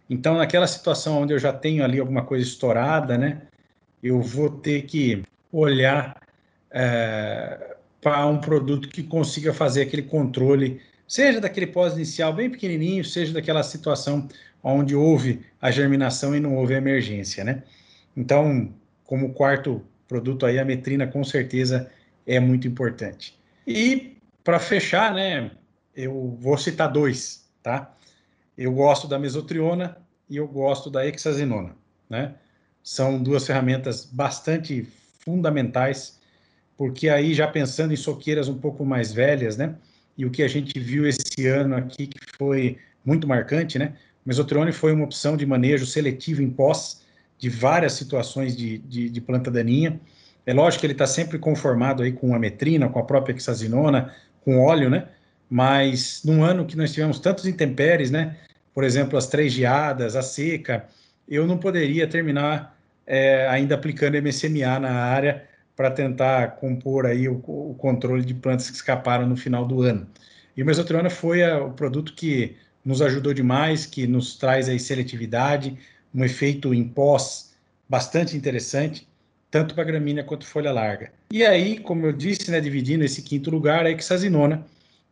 [0.09, 3.41] Então, naquela situação onde eu já tenho ali alguma coisa estourada, né,
[4.01, 6.15] eu vou ter que olhar
[6.71, 13.33] é, para um produto que consiga fazer aquele controle, seja daquele pós-inicial bem pequenininho, seja
[13.33, 14.27] daquela situação
[14.63, 17.63] onde houve a germinação e não houve emergência, né?
[18.15, 18.73] Então,
[19.03, 21.91] como quarto produto aí, a metrina com certeza
[22.25, 23.37] é muito importante.
[23.67, 25.51] E para fechar, né,
[25.95, 27.95] eu vou citar dois, tá?
[28.57, 29.97] Eu gosto da mesotriona
[30.29, 31.75] e eu gosto da hexazinona,
[32.09, 32.35] né?
[32.81, 34.87] São duas ferramentas bastante
[35.19, 36.19] fundamentais,
[36.77, 39.75] porque aí já pensando em soqueiras um pouco mais velhas, né?
[40.17, 43.95] E o que a gente viu esse ano aqui que foi muito marcante, né?
[44.25, 47.01] Mesotrione foi uma opção de manejo seletivo em pós,
[47.37, 49.99] de várias situações de, de, de planta daninha.
[50.45, 54.13] É lógico que ele está sempre conformado aí com a metrina, com a própria hexazinona,
[54.41, 55.07] com óleo, né?
[55.49, 58.37] Mas num ano que nós tivemos tantos intempéries, né?
[58.73, 60.87] Por exemplo, as três geadas, a seca,
[61.27, 65.43] eu não poderia terminar é, ainda aplicando MSMA na área
[65.75, 70.07] para tentar compor aí o, o, controle de plantas que escaparam no final do ano.
[70.55, 74.79] E o mesotriona foi a, o produto que nos ajudou demais, que nos traz aí
[74.79, 75.77] seletividade,
[76.13, 77.53] um efeito em pós
[77.87, 79.07] bastante interessante,
[79.49, 81.11] tanto para gramínea quanto folha larga.
[81.31, 84.65] E aí, como eu disse, né, dividindo esse quinto lugar, a hexazinona,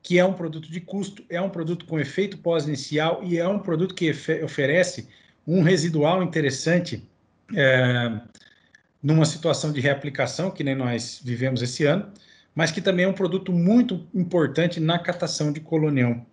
[0.03, 3.60] que é um produto de custo, é um produto com efeito pós-inicial e é um
[3.60, 4.12] produto que
[4.43, 5.07] oferece
[5.47, 7.07] um residual interessante
[7.55, 8.19] é,
[9.01, 12.12] numa situação de reaplicação, que nem nós vivemos esse ano,
[12.53, 16.25] mas que também é um produto muito importante na catação de colonião.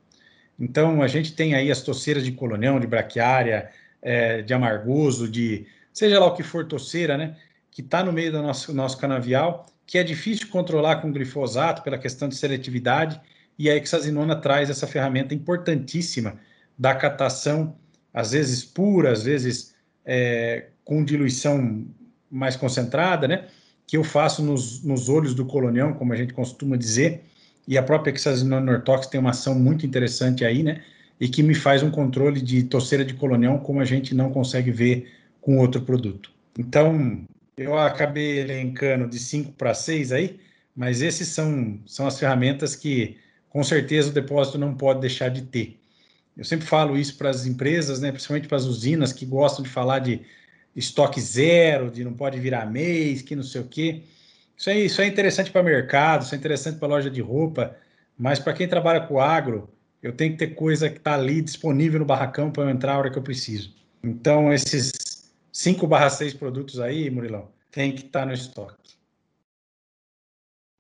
[0.58, 3.70] Então, a gente tem aí as toceiras de colonião, de braquiária,
[4.02, 7.36] é, de amargoso, de seja lá o que for toceira, né?
[7.70, 11.98] Que está no meio do nosso, nosso canavial, que é difícil controlar com glifosato pela
[11.98, 13.20] questão de seletividade,
[13.58, 16.38] e a hexazinona traz essa ferramenta importantíssima
[16.78, 17.76] da catação,
[18.14, 21.86] às vezes pura, às vezes é, com diluição
[22.30, 23.46] mais concentrada, né?
[23.86, 27.24] Que eu faço nos, nos olhos do colonião, como a gente costuma dizer,
[27.68, 30.82] e a própria hexazinona nortox tem uma ação muito interessante aí, né?
[31.20, 34.70] e que me faz um controle de torceira de colonião como a gente não consegue
[34.70, 36.30] ver com outro produto.
[36.56, 37.24] Então,
[37.56, 40.38] eu acabei elencando de 5 para 6 aí,
[40.74, 43.16] mas esses são, são as ferramentas que,
[43.48, 45.78] com certeza, o depósito não pode deixar de ter.
[46.36, 49.70] Eu sempre falo isso para as empresas, né, principalmente para as usinas que gostam de
[49.70, 50.20] falar de
[50.76, 54.02] estoque zero, de não pode virar mês, que não sei o quê.
[54.58, 57.76] Isso, aí, isso é interessante para mercado, isso é interessante para loja de roupa,
[58.18, 59.70] mas para quem trabalha com agro,
[60.02, 62.98] eu tenho que ter coisa que está ali disponível no barracão para eu entrar a
[62.98, 63.72] hora que eu preciso.
[64.02, 64.92] Então, esses
[65.52, 68.98] 5 barra 6 produtos aí, Murilão, tem que estar tá no estoque.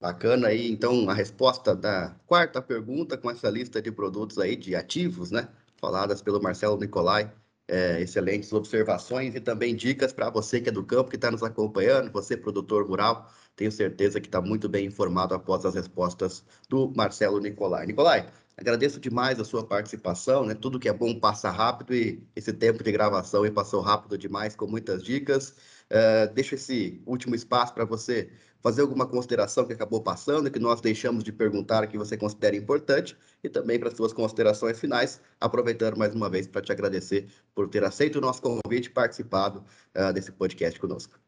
[0.00, 4.74] Bacana aí, então, a resposta da quarta pergunta com essa lista de produtos aí, de
[4.74, 5.48] ativos, né?
[5.76, 7.32] Faladas pelo Marcelo Nicolai.
[7.70, 11.42] É, excelentes observações e também dicas para você que é do campo, que está nos
[11.42, 16.92] acompanhando, você produtor rural, tenho certeza que está muito bem informado após as respostas do
[16.96, 17.86] Marcelo Nicolai.
[17.86, 20.54] Nicolai, agradeço demais a sua participação, né?
[20.54, 24.68] Tudo que é bom passa rápido e esse tempo de gravação passou rápido demais com
[24.68, 25.56] muitas dicas.
[25.90, 28.30] Uh, deixo esse último espaço para você
[28.62, 33.16] fazer alguma consideração que acabou passando, que nós deixamos de perguntar que você considera importante,
[33.42, 37.82] e também para suas considerações finais, aproveitando mais uma vez para te agradecer por ter
[37.82, 39.64] aceito o nosso convite e participado
[39.96, 41.18] uh, desse podcast conosco.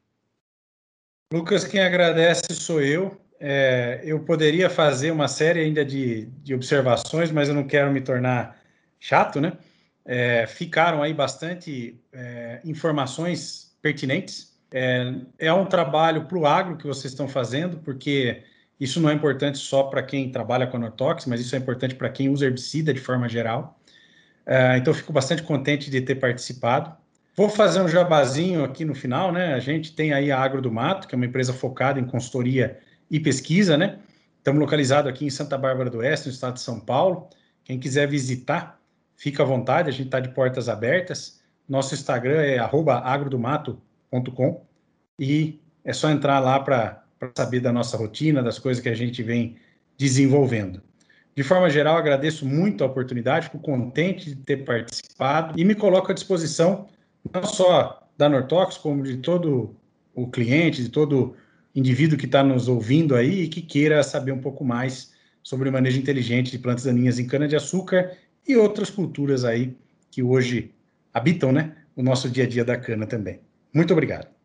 [1.32, 3.20] Lucas, quem agradece sou eu.
[3.38, 8.00] É, eu poderia fazer uma série ainda de, de, observações, mas eu não quero me
[8.00, 8.60] tornar
[8.98, 9.52] chato, né?
[10.04, 16.86] É, ficaram aí bastante é, informações pertinentes é, é um trabalho para o agro que
[16.86, 18.42] vocês estão fazendo, porque
[18.78, 22.08] isso não é importante só para quem trabalha com anortox, mas isso é importante para
[22.08, 23.78] quem usa herbicida de forma geral.
[24.46, 26.96] É, então, fico bastante contente de ter participado.
[27.36, 29.54] Vou fazer um jabazinho aqui no final, né?
[29.54, 32.78] A gente tem aí a Agro do Mato, que é uma empresa focada em consultoria
[33.10, 33.98] e pesquisa, né?
[34.38, 37.28] Estamos localizados aqui em Santa Bárbara do Oeste, no estado de São Paulo.
[37.64, 38.80] Quem quiser visitar,
[39.16, 41.40] fica à vontade, a gente está de portas abertas.
[41.68, 43.80] Nosso Instagram é agrodomato
[44.34, 44.64] com
[45.18, 47.04] e é só entrar lá para
[47.36, 49.56] saber da nossa rotina, das coisas que a gente vem
[49.96, 50.82] desenvolvendo.
[51.36, 56.10] De forma geral, agradeço muito a oportunidade, fico contente de ter participado e me coloco
[56.10, 56.88] à disposição
[57.32, 59.74] não só da Nortox, como de todo
[60.14, 61.34] o cliente, de todo
[61.74, 65.72] indivíduo que está nos ouvindo aí e que queira saber um pouco mais sobre o
[65.72, 69.76] manejo inteligente de plantas daninhas em cana-de-açúcar e outras culturas aí
[70.10, 70.74] que hoje
[71.14, 73.40] habitam né, o nosso dia a dia da cana também.
[73.72, 74.39] Muito obrigado.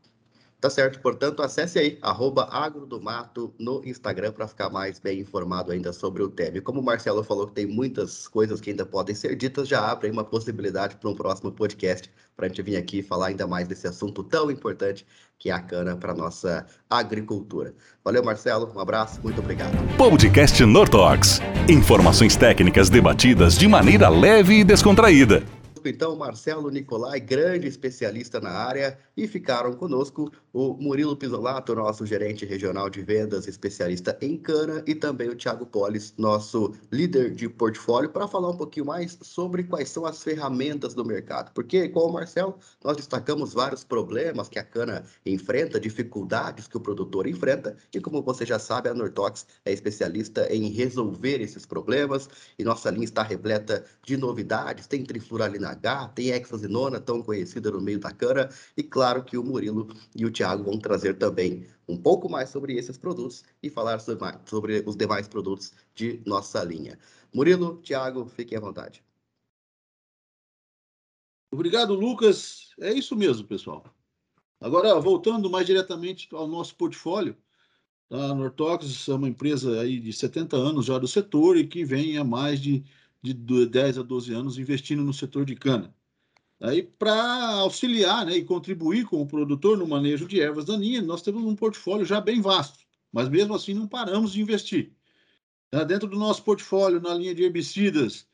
[0.60, 5.94] Tá certo, portanto, acesse aí, arroba agrodomato no Instagram para ficar mais bem informado ainda
[5.94, 6.58] sobre o tema.
[6.58, 9.92] E como o Marcelo falou que tem muitas coisas que ainda podem ser ditas, já
[9.92, 13.68] abre uma possibilidade para um próximo podcast para a gente vir aqui falar ainda mais
[13.68, 15.06] desse assunto tão importante
[15.38, 17.74] que é a cana para nossa agricultura.
[18.04, 19.76] Valeu, Marcelo, um abraço, muito obrigado.
[19.98, 21.42] Podcast Nortox.
[21.70, 25.44] Informações técnicas debatidas de maneira leve e descontraída
[25.86, 32.06] conosco então Marcelo Nicolai, grande especialista na área, e ficaram conosco o Murilo Pisolato, nosso
[32.06, 37.48] gerente regional de vendas, especialista em cana, e também o Thiago Polis, nosso líder de
[37.48, 41.52] portfólio, para falar um pouquinho mais sobre quais são as ferramentas do mercado.
[41.54, 46.82] Porque, com o Marcelo, nós destacamos vários problemas que a cana enfrenta, dificuldades que o
[46.82, 52.30] produtor enfrenta, e como você já sabe, a Nortox é especialista em resolver esses problemas,
[52.58, 57.82] e nossa linha está repleta de novidades, tem trifluralina H, tem hexazinona, tão conhecida no
[57.82, 61.98] meio da cana, e claro que o Murilo e o Thiago vão trazer também um
[61.98, 66.98] pouco mais sobre esses produtos e falar sobre os demais produtos de nossa linha.
[67.34, 69.04] Murilo, Thiago, fiquem à vontade.
[71.52, 72.74] Obrigado, Lucas.
[72.80, 73.86] É isso mesmo, pessoal.
[74.60, 77.38] Agora, voltando mais diretamente ao nosso portfólio,
[78.10, 82.18] a Nortox é uma empresa aí de 70 anos já do setor e que vem
[82.18, 82.84] há mais de
[83.34, 85.94] de 10 a 12 anos investindo no setor de cana.
[86.62, 91.22] Aí, para auxiliar né, e contribuir com o produtor no manejo de ervas daninhas, nós
[91.22, 92.80] temos um portfólio já bem vasto,
[93.12, 94.94] mas mesmo assim não paramos de investir.
[95.70, 95.84] Tá?
[95.84, 98.26] Dentro do nosso portfólio, na linha de herbicidas,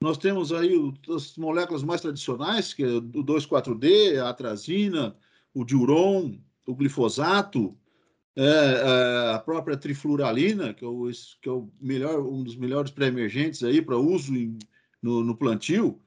[0.00, 0.74] nós temos aí
[1.14, 5.16] as moléculas mais tradicionais, que é o 2,4-D, a atrazina,
[5.54, 7.76] o diuron, o glifosato,
[8.40, 11.10] é, é, a própria trifluralina, que é, o,
[11.42, 14.56] que é o melhor, um dos melhores pré-emergentes aí para uso em,
[15.02, 16.00] no, no, plantio.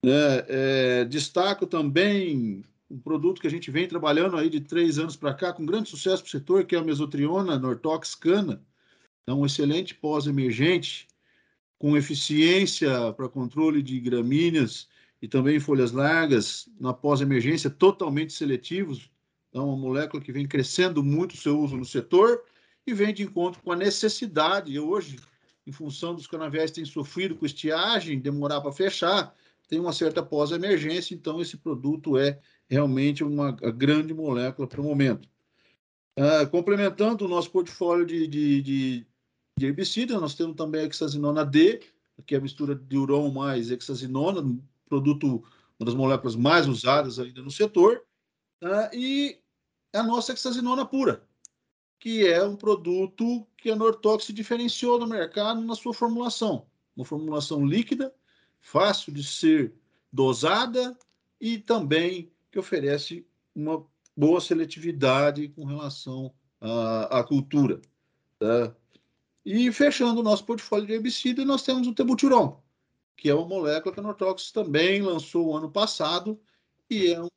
[0.00, 0.12] Né?
[0.48, 5.34] É, destaco também um produto que a gente vem trabalhando aí de três anos para
[5.34, 8.62] cá, com grande sucesso para o setor, que é a mesotriona Nortox Cana.
[9.26, 11.08] É um excelente pós-emergente,
[11.80, 14.86] com eficiência para controle de gramíneas
[15.20, 19.10] e também folhas largas, na pós-emergência, totalmente seletivos,
[19.52, 22.42] é uma molécula que vem crescendo muito o seu uso no setor
[22.86, 24.78] e vem de encontro com a necessidade.
[24.78, 25.18] Hoje,
[25.66, 29.34] em função dos canaviais terem sofrido com estiagem, demorar para fechar,
[29.68, 35.28] tem uma certa pós-emergência, então esse produto é realmente uma grande molécula para o momento.
[36.18, 39.06] Uh, complementando o nosso portfólio de, de, de,
[39.58, 41.80] de herbicida, nós temos também a hexazinona D,
[42.26, 44.42] que é a mistura de uron mais hexazinona,
[44.86, 45.42] produto,
[45.78, 48.02] uma das moléculas mais usadas ainda no setor.
[48.62, 49.41] Uh, e
[49.92, 51.26] a nossa hexazinona pura,
[51.98, 56.66] que é um produto que a Nortox se diferenciou no mercado na sua formulação.
[56.96, 58.14] Uma formulação líquida,
[58.60, 59.74] fácil de ser
[60.12, 60.96] dosada
[61.40, 63.86] e também que oferece uma
[64.16, 67.80] boa seletividade com relação à, à cultura.
[68.38, 68.74] Tá?
[69.44, 72.62] E fechando o nosso portfólio de herbicida, nós temos o tebuturon,
[73.16, 76.40] que é uma molécula que a Nortox também lançou ano passado
[76.88, 77.28] e é, um,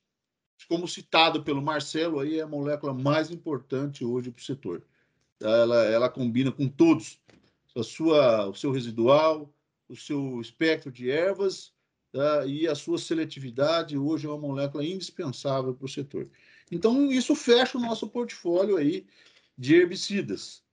[0.68, 4.84] como citado pelo Marcelo, aí é a molécula mais importante hoje para o setor.
[5.40, 7.20] Ela, ela combina com todos,
[7.76, 9.54] a sua, o seu residual,
[9.90, 11.74] o seu espectro de ervas
[12.12, 12.46] tá?
[12.46, 16.30] e a sua seletividade hoje é uma molécula indispensável para o setor.
[16.72, 19.06] Então, isso fecha o nosso portfólio aí
[19.58, 20.64] de herbicidas.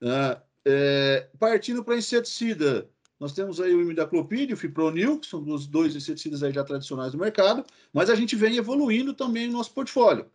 [0.00, 0.42] Tá?
[0.64, 5.96] É, partindo para inseticida, nós temos aí o imidaclopídeo, o fipronil, que são os dois
[5.96, 10.30] inseticidas aí já tradicionais do mercado, mas a gente vem evoluindo também o nosso portfólio.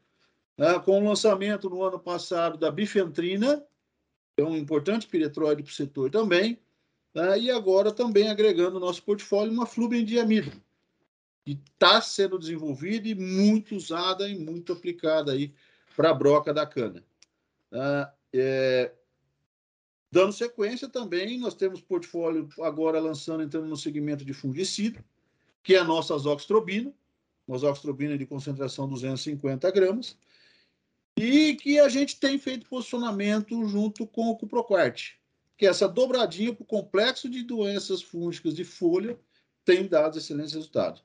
[0.57, 0.77] Né?
[0.79, 3.63] Com o lançamento no ano passado da bifentrina,
[4.35, 6.59] é um importante piretróide para o setor também,
[7.15, 7.39] né?
[7.39, 10.51] e agora também agregando no nosso portfólio uma flubendiamida,
[11.45, 15.53] que está sendo desenvolvida e muito usada e muito aplicada aí
[15.95, 17.01] para a broca da cana.
[17.69, 18.13] Tá?
[18.33, 18.91] É,
[20.13, 25.03] Dando sequência também, nós temos portfólio agora lançando, entrando no segmento de fungicida,
[25.63, 26.93] que é a nossa azoxtrobina,
[27.47, 30.15] uma azoxtrobina de concentração 250 gramas,
[31.17, 35.13] e que a gente tem feito posicionamento junto com o Cuproquart,
[35.57, 39.19] que é essa dobradinha para o complexo de doenças fúngicas de folha
[39.65, 41.03] tem dado excelentes resultados.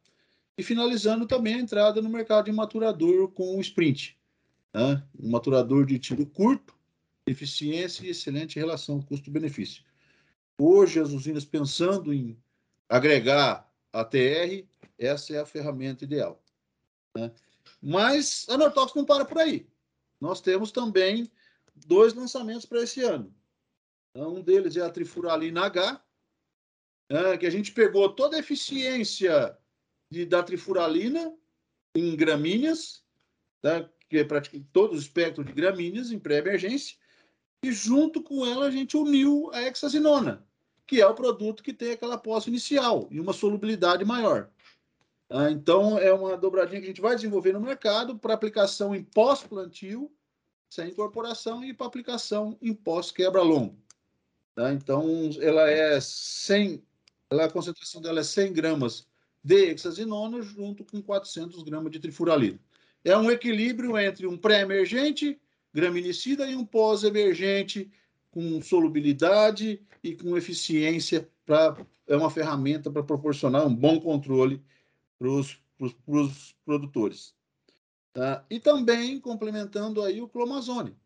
[0.58, 4.18] E finalizando também a entrada no mercado de maturador com o Sprint,
[4.74, 5.02] né?
[5.18, 6.77] um maturador de tiro curto,
[7.30, 9.82] eficiência e excelente relação custo-benefício.
[10.58, 12.36] Hoje, as usinas pensando em
[12.88, 14.66] agregar a TR,
[14.98, 16.42] essa é a ferramenta ideal.
[17.16, 17.30] Né?
[17.80, 19.68] Mas a Nortox não para por aí.
[20.20, 21.30] Nós temos também
[21.74, 23.32] dois lançamentos para esse ano.
[24.10, 26.02] Então, um deles é a Trifuralina H,
[27.10, 29.56] né, que a gente pegou toda a eficiência
[30.10, 31.34] de, da trifuralina
[31.94, 33.04] em gramíneas,
[33.60, 36.96] tá, que é praticamente todo o espectro de gramíneas em pré-emergência,
[37.62, 40.46] e junto com ela a gente uniu a hexazinona,
[40.86, 44.48] que é o produto que tem aquela posse inicial e uma solubilidade maior.
[45.30, 49.02] Ah, então, é uma dobradinha que a gente vai desenvolver no mercado para aplicação em
[49.02, 50.10] pós-plantio,
[50.70, 53.76] sem incorporação, e para aplicação em pós-quebra-lombo.
[54.54, 54.72] Tá?
[54.72, 56.82] Então, ela é 100,
[57.30, 59.06] ela, a concentração dela é 100 gramas
[59.44, 62.58] de hexazinona junto com 400 gramas de trifuralina.
[63.04, 65.38] É um equilíbrio entre um pré-emergente
[65.72, 67.90] graminicida e um pós-emergente
[68.30, 74.64] com solubilidade e com eficiência para é uma ferramenta para proporcionar um bom controle
[75.18, 77.34] para os produtores.
[78.12, 78.44] Tá?
[78.48, 80.96] E também complementando aí o clomazone,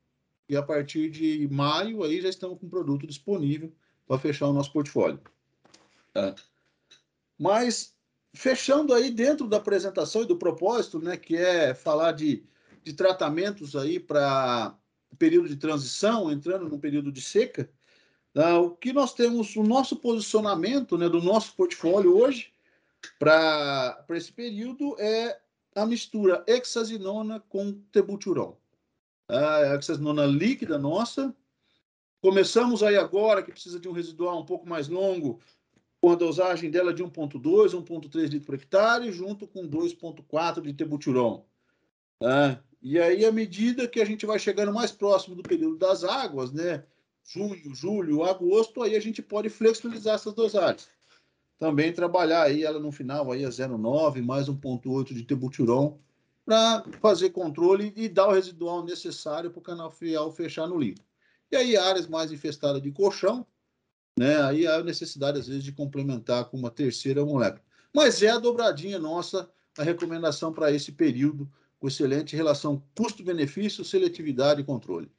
[0.48, 3.72] e a partir de maio aí já estamos com produto disponível
[4.06, 5.20] para fechar o nosso portfólio.
[6.12, 6.34] Tá?
[7.38, 7.94] Mas
[8.34, 12.44] fechando aí dentro da apresentação e do propósito, né, que é falar de
[12.82, 14.76] de tratamentos aí para
[15.18, 17.70] período de transição, entrando no período de seca,
[18.34, 22.50] né, o que nós temos, o nosso posicionamento né, do nosso portfólio hoje
[23.18, 25.38] para esse período é
[25.74, 28.56] a mistura hexazinona com tebuturon.
[29.28, 31.34] A hexazinona líquida nossa.
[32.20, 35.40] Começamos aí agora, que precisa de um residual um pouco mais longo,
[36.00, 41.44] com a dosagem dela de 1,2, 1,3 litros por hectare, junto com 2,4 de tebuturon.
[42.20, 42.62] Tá?
[42.82, 46.50] E aí, à medida que a gente vai chegando mais próximo do período das águas,
[46.50, 46.82] né?
[47.24, 50.88] Junho, julho, agosto, aí a gente pode flexibilizar essas dosagens.
[51.60, 55.96] Também trabalhar aí ela no final aí a 0,9 mais 1,8 de tebuturon
[56.44, 61.00] para fazer controle e dar o residual necessário para o canal filial fechar no limpo.
[61.52, 63.46] E aí, áreas mais infestadas de colchão,
[64.18, 64.42] né?
[64.42, 67.62] Aí há necessidade, às vezes, de complementar com uma terceira molécula.
[67.94, 71.48] Mas é a dobradinha nossa, a recomendação para esse período
[71.82, 75.10] com excelente relação custo-benefício, seletividade e controle.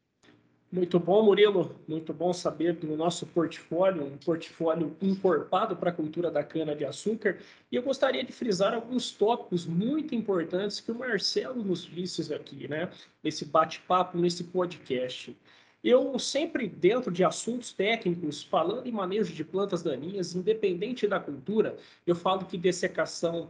[0.72, 1.76] Muito bom, Murilo.
[1.86, 7.38] Muito bom saber do nosso portfólio, um portfólio encorpado para a cultura da cana-de-açúcar.
[7.70, 12.66] E eu gostaria de frisar alguns tópicos muito importantes que o Marcelo nos disse aqui,
[12.68, 12.90] né?
[13.22, 15.36] Nesse bate-papo, nesse podcast.
[15.84, 21.76] Eu sempre, dentro de assuntos técnicos, falando em manejo de plantas daninhas, independente da cultura,
[22.08, 23.50] eu falo que dessecação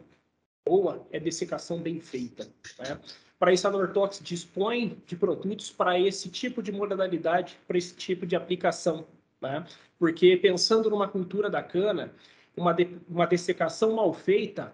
[0.66, 2.48] boa é dessecação bem feita.
[2.80, 3.00] Né?
[3.38, 8.26] Para isso, a Nortox dispõe de produtos para esse tipo de modalidade, para esse tipo
[8.26, 9.06] de aplicação.
[9.42, 9.66] Né?
[10.00, 12.14] Porque, pensando numa cultura da cana,
[12.56, 14.74] uma, de, uma dessecação mal feita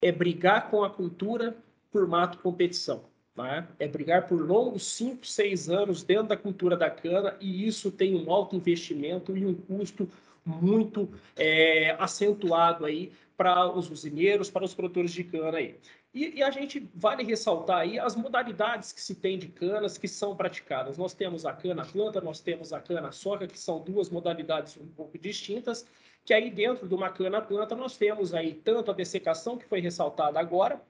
[0.00, 1.56] é brigar com a cultura
[1.90, 3.04] por mato competição.
[3.36, 3.68] Né?
[3.78, 8.14] É brigar por longos 5, 6 anos dentro da cultura da cana e isso tem
[8.14, 10.08] um alto investimento e um custo
[10.46, 15.78] muito é, acentuado aí para os usineiros, para os produtores de cana aí.
[16.14, 20.08] E, e, a gente vale ressaltar aí as modalidades que se tem de canas que
[20.08, 20.96] são praticadas.
[20.96, 24.86] Nós temos a cana planta, nós temos a cana soca, que são duas modalidades um
[24.86, 25.86] pouco distintas,
[26.24, 29.80] que aí dentro de uma cana planta nós temos aí tanto a dessecação, que foi
[29.80, 30.82] ressaltada agora,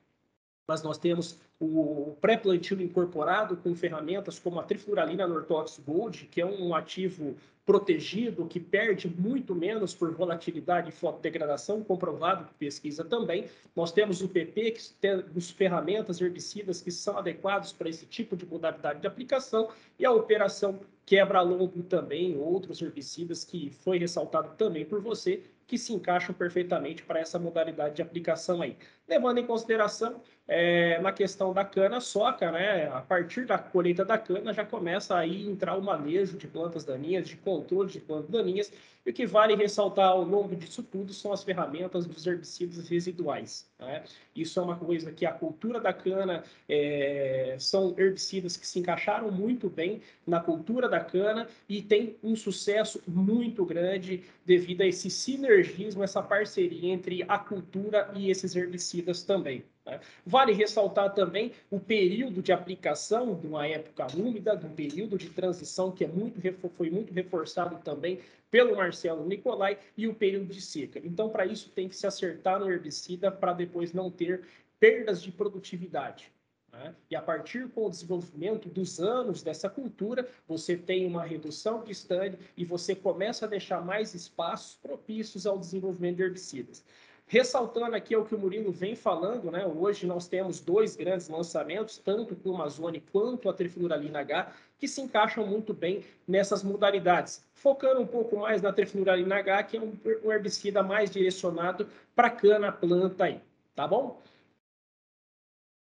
[0.66, 6.46] mas nós temos o pré-plantio incorporado com ferramentas como a trifluralina Nortox Gold, que é
[6.46, 13.46] um ativo protegido, que perde muito menos por volatilidade e fotodegradação, comprovado por pesquisa também.
[13.74, 18.36] Nós temos o PP, que tem as ferramentas herbicidas que são adequados para esse tipo
[18.36, 24.84] de modalidade de aplicação, e a operação quebra-lombo também, outros herbicidas que foi ressaltado também
[24.84, 28.76] por você, que se encaixam perfeitamente para essa modalidade de aplicação aí.
[29.08, 32.88] Levando em consideração é, na questão da cana soca, né?
[32.88, 37.26] A partir da colheita da cana já começa aí entrar o manejo de plantas daninhas,
[37.28, 38.72] de controle de plantas daninhas,
[39.06, 43.70] e o que vale ressaltar ao longo disso tudo são as ferramentas dos herbicidas residuais.
[43.78, 44.02] Né?
[44.34, 49.30] Isso é uma coisa que a cultura da cana é, são herbicidas que se encaixaram
[49.30, 55.08] muito bem na cultura da cana e tem um sucesso muito grande devido a esse
[55.08, 59.64] sinergismo, essa parceria entre a cultura e esses herbicidas também.
[59.86, 60.00] Né?
[60.26, 65.30] Vale ressaltar também o período de aplicação de uma época úmida, de um período de
[65.30, 66.40] transição que é muito,
[66.70, 68.18] foi muito reforçado também
[68.50, 71.00] pelo Marcelo Nicolai e o período de seca.
[71.04, 74.42] Então, para isso, tem que se acertar no herbicida para depois não ter
[74.78, 76.32] perdas de produtividade.
[76.72, 76.94] Né?
[77.10, 81.92] E a partir com o desenvolvimento dos anos dessa cultura, você tem uma redução de
[81.92, 86.84] stand e você começa a deixar mais espaços propícios ao desenvolvimento de herbicidas.
[87.28, 89.66] Ressaltando aqui o que o Murilo vem falando, né?
[89.66, 95.00] Hoje nós temos dois grandes lançamentos, tanto o Amazone quanto a trifluralina H, que se
[95.00, 97.44] encaixam muito bem nessas modalidades.
[97.52, 102.70] Focando um pouco mais na trifluralina H, que é um, herbicida mais direcionado para cana
[102.70, 103.40] planta aí,
[103.74, 104.22] tá bom?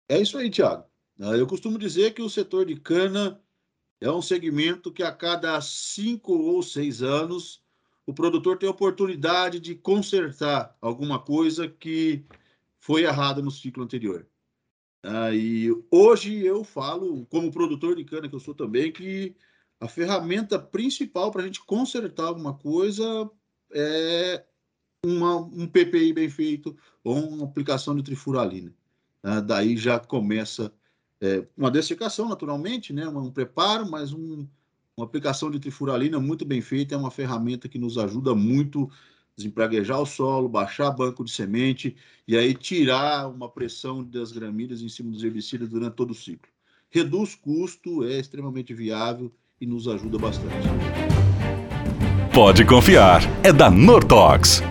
[0.08, 0.86] É isso aí, Tiago.
[1.20, 3.44] Ah, eu costumo dizer que o setor de cana
[4.00, 7.62] é um segmento que a cada cinco ou seis anos
[8.08, 12.26] o produtor tem a oportunidade de consertar alguma coisa que
[12.80, 14.26] foi errada no ciclo anterior.
[15.04, 19.36] Ah, e hoje eu falo, como produtor de cana que eu sou também, que
[19.80, 23.30] a ferramenta principal para a gente consertar alguma coisa
[23.74, 24.44] é
[25.06, 28.74] uma, um PPI bem feito ou uma aplicação de trifuralina.
[29.22, 30.74] Ah, daí já começa
[31.20, 33.06] é, uma dessecação, naturalmente, né?
[33.06, 34.48] um preparo, mas um,
[34.98, 39.38] uma aplicação de trifuralina muito bem feita é uma ferramenta que nos ajuda muito a
[39.38, 41.96] desempraguejar o solo, baixar banco de semente
[42.28, 46.50] e aí tirar uma pressão das gramíneas em cima dos herbicidas durante todo o ciclo.
[46.90, 49.32] Reduz custo, é extremamente viável
[49.62, 50.56] e nos ajuda bastante.
[52.34, 54.64] Pode confiar, é da Nortox.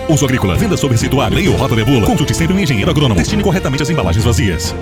[0.08, 2.06] Uso agrícola, venda sob receituário, lei ou rota de bula.
[2.06, 3.18] Consulte sempre um engenheiro agrônomo.
[3.18, 4.72] Destine corretamente as embalagens vazias.